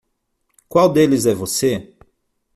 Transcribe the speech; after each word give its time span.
Qual 0.67 0.89
deles 0.91 1.27
é 1.27 1.33
você? 1.35 1.95